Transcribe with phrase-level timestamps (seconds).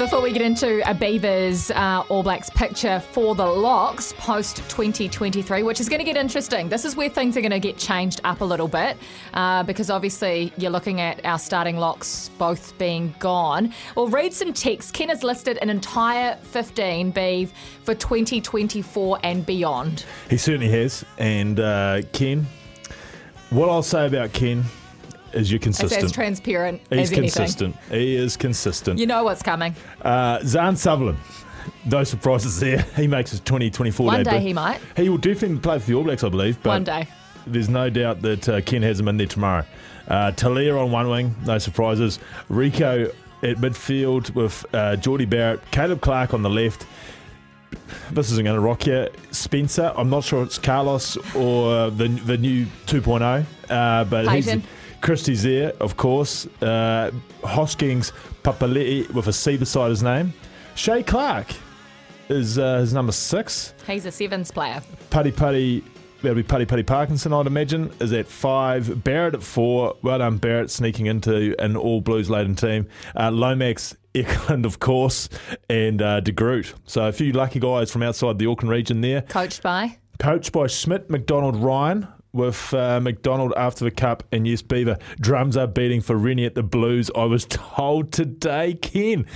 [0.00, 5.62] Before we get into a Beavers uh, All Blacks picture for the locks post 2023,
[5.62, 6.70] which is going to get interesting.
[6.70, 8.96] This is where things are going to get changed up a little bit
[9.34, 13.74] uh, because obviously you're looking at our starting locks both being gone.
[13.94, 14.94] We'll read some text.
[14.94, 17.50] Ken has listed an entire 15 Beav
[17.84, 20.06] for 2024 and beyond.
[20.30, 21.04] He certainly has.
[21.18, 22.46] And uh, Ken,
[23.50, 24.64] what I'll say about Ken
[25.32, 26.04] is It's consistent.
[26.04, 27.22] as transparent He's as anything.
[27.30, 27.76] consistent.
[27.90, 28.98] He is consistent.
[28.98, 29.74] You know what's coming.
[30.02, 31.18] Uh, Zahn Sutherland.
[31.84, 32.82] No surprises there.
[32.96, 34.80] He makes his 2024 One day he might.
[34.96, 36.62] He will definitely play for the All Blacks, I believe.
[36.62, 37.06] But One day.
[37.46, 39.64] There's no doubt that uh, Ken has him in there tomorrow.
[40.08, 42.18] Uh, Telea on one wing, no surprises.
[42.50, 46.86] Rieko at midfield with uh, Jordie Barrett, Caleb Clarke on the left.
[48.10, 49.08] This isn't going to rock you.
[49.30, 54.60] Spencer, I'm not sure it's Carlos or the the new 2.0, uh, but Peyton.
[54.60, 54.68] he's
[55.00, 56.46] Christie's there, of course.
[56.62, 57.10] Uh,
[57.44, 58.12] Hoskins
[58.42, 60.32] Papali'i with a C beside his name.
[60.74, 61.48] Shay Clark
[62.28, 63.74] is uh, his number six.
[63.86, 64.80] He's a sevens player.
[65.10, 65.82] Pari Pari,
[66.22, 69.02] that'll be Pari Pari Parkinson, I'd imagine, is at five.
[69.02, 69.96] Barrett at four.
[70.02, 72.86] Well done, Barrett, sneaking into an all blues laden team.
[73.18, 75.28] Uh, Lomax, Eklund, of course,
[75.68, 76.74] and uh, De Groot.
[76.84, 79.22] So a few lucky guys from outside the Auckland region there.
[79.22, 82.06] Coached by Coached by Schmidt, MacDonald, Ryan.
[82.32, 86.54] With uh, MacDonald after the cup, and yes, Beaver drums are beating for Rennie at
[86.54, 87.10] the Blues.
[87.16, 89.26] I was told today, Ken,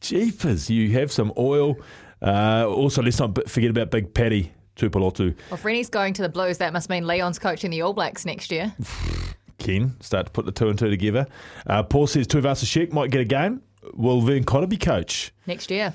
[0.00, 1.76] jeepers, you have some oil.
[2.22, 5.34] Uh, also, let's not forget about Big Paddy Tuipulotu.
[5.50, 8.24] Well, if Rennie's going to the Blues, that must mean Leon's coaching the All Blacks
[8.24, 8.72] next year.
[9.58, 11.26] Ken start to put the two and two together.
[11.66, 13.62] Uh, Paul says Tuivasa might get a game.
[13.94, 15.32] Will Vern Cotter be coach?
[15.46, 15.94] Next year.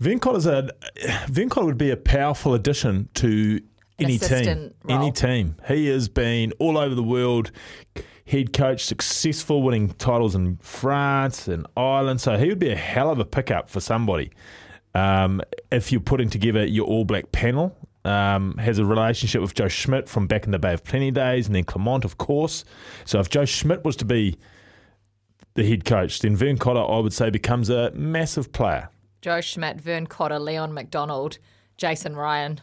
[0.00, 0.70] Vern Cotter's a
[1.28, 3.60] Vern Cotter would be a powerful addition to
[3.98, 4.74] any team.
[4.82, 5.02] role.
[5.02, 5.56] Any team.
[5.68, 7.50] He has been all over the world.
[8.26, 12.20] Head coach, successful, winning titles in France and Ireland.
[12.20, 14.30] So he would be a hell of a pickup for somebody.
[14.94, 19.68] Um, if you're putting together your All Black panel, um, has a relationship with Joe
[19.68, 22.64] Schmidt from back in the Bay of Plenty days, and then Clement, of course.
[23.04, 24.36] So if Joe Schmidt was to be
[25.54, 28.88] the head coach, then Vern Cotter, I would say, becomes a massive player.
[29.22, 31.38] Joe Schmidt, Vern Cotter, Leon MacDonald,
[31.76, 32.60] Jason Ryan.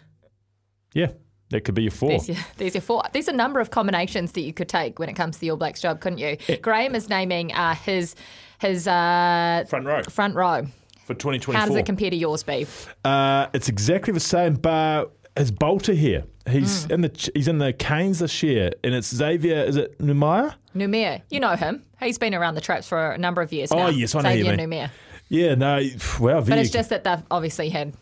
[0.94, 1.12] Yeah,
[1.50, 2.09] that could be your four.
[2.09, 3.03] There's your, there's your four.
[3.13, 5.57] There's a number of combinations that you could take when it comes to the All
[5.57, 6.38] Blacks job, couldn't you?
[6.62, 8.16] Graham is naming uh, his
[8.59, 10.63] his uh, Front row front row.
[11.06, 11.53] for 2024.
[11.56, 12.94] How does it compare to yours, Beef?
[13.03, 16.25] Uh, it's exactly the same, but his bolter here.
[16.50, 16.94] He's Hmm.
[16.94, 19.58] in the he's in the Canes this year, and it's Xavier.
[19.63, 20.56] Is it Numia?
[20.75, 21.84] Numia, you know him.
[22.02, 23.88] He's been around the traps for a number of years now.
[23.88, 24.90] Oh, yes, I know you Xavier mean.
[25.29, 25.81] Yeah, no,
[26.19, 27.94] wow, But it's just that they've obviously had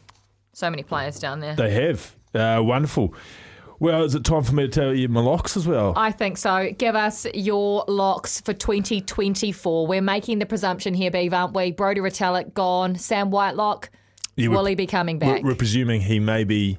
[0.54, 1.56] so many players down there.
[1.56, 3.14] they have uh, wonderful.
[3.82, 5.94] Well, is it time for me to tell you my locks as well?
[5.96, 6.70] I think so.
[6.78, 9.88] Give us your locks for 2024.
[9.88, 11.72] We're making the presumption here, Beav, aren't we?
[11.72, 12.96] Brodie Retallick gone.
[12.96, 13.90] Sam Whitelock,
[14.36, 15.44] Yeah, will he be coming we're, back?
[15.44, 16.78] we're presuming he may be.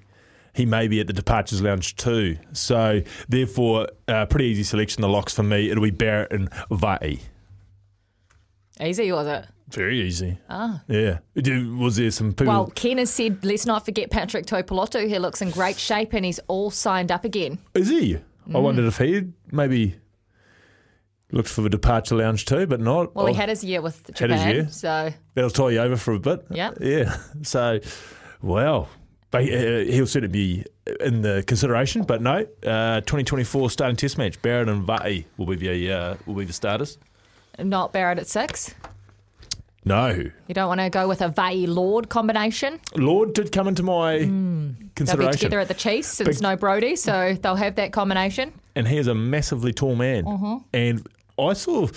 [0.53, 2.37] He may be at the departures lounge too.
[2.53, 5.01] So, therefore, uh, pretty easy selection.
[5.01, 7.21] The locks for me, it'll be Barrett and Vaa'i.
[8.81, 9.47] Easy, was it?
[9.71, 10.39] Very easy.
[10.49, 10.83] Ah.
[10.89, 11.19] Yeah.
[11.79, 12.47] Was there some people?
[12.47, 15.07] Well, Ken has said, let's not forget Patrick Tuipulotu.
[15.09, 17.59] He looks in great shape and he's all signed up again.
[17.75, 18.17] Is he?
[18.17, 18.21] I
[18.53, 18.63] Mm.
[18.63, 19.97] wondered if he maybe
[21.31, 23.15] looked for the departure lounge too, but not.
[23.15, 24.69] Well, he Oh, had his year with Had Japan, his year.
[24.71, 26.45] so That'll tie you over for a bit.
[26.51, 26.73] Yeah.
[26.81, 27.17] Yeah.
[27.43, 27.79] So,
[28.43, 28.89] well,
[29.31, 30.65] but uh, he'll certainly be
[30.99, 32.03] in the consideration.
[32.03, 34.43] But no, uh, 2024 starting test match.
[34.43, 36.99] Barrett and Vaa'i will be the uh, will be the starters.
[37.59, 38.75] not Barrett at six.
[39.85, 40.09] No,
[40.47, 42.79] You don't want to go with a Vaa'i Lord combination.
[42.97, 45.07] Lord did come into my consideration.
[45.19, 48.53] They'll be together at the Chiefs since Big- no Brodie, so they'll have that combination.
[48.77, 50.25] and he is a massively tall man.
[50.25, 50.57] Mm-hmm.
[50.75, 51.07] And
[51.39, 51.89] I saw,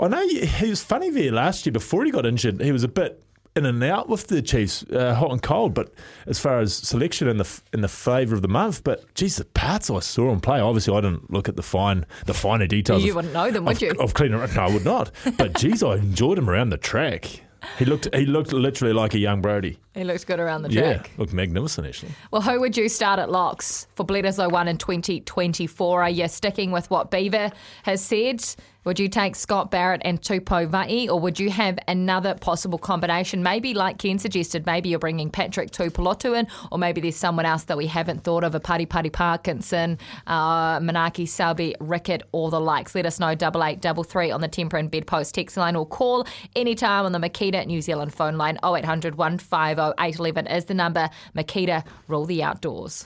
[0.00, 2.60] I know he was funny there last year before he got injured.
[2.62, 3.20] He was a bit
[3.56, 5.74] in and out with the Chiefs, uh, hot and cold.
[5.74, 5.92] But
[6.26, 9.44] as far as selection and the in the favour of the month, but geez, the
[9.44, 10.60] parts I saw him play.
[10.60, 13.02] Obviously, I didn't look at the fine, the finer details.
[13.02, 13.90] You of- wouldn't know them, would of, you?
[13.98, 15.10] Of cleaning, no, I would not.
[15.36, 17.42] But geez, I enjoyed him around the track.
[17.78, 19.78] He looked he looked literally like a young Brodie.
[19.94, 21.10] He looked good around the track.
[21.10, 22.12] Yeah, looked magnificent actually.
[22.30, 26.02] Well, who would you start at locks for Bledisloe 1 in 2024?
[26.02, 27.50] Are you sticking with what Beaver
[27.82, 28.44] has said?
[28.86, 33.42] Would you take Scott Barrett and Tupou Vaa'i, or would you have another possible combination?
[33.42, 37.64] Maybe, like Ken suggested, maybe you're bringing Patrick Tuipulotu in, or maybe there's someone else
[37.64, 39.98] that we haven't thought of, a Pari Pari Parkinson,
[40.28, 42.94] uh, Manaaki Selby, Rickit, or the likes.
[42.94, 45.84] Let us know, double eight double three on the Temper and Bedpost text line, or
[45.84, 46.24] call
[46.54, 51.10] anytime on the Makita New Zealand phone line, 0800 150 811 is the number.
[51.34, 53.04] Makita, rule the outdoors.